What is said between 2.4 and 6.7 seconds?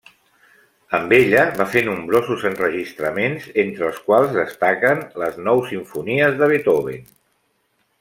enregistraments, entre els quals destaquen les nou simfonies de